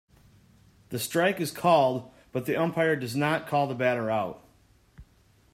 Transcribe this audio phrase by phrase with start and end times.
[0.89, 4.43] The strike is called, but the umpire does not call the batter out.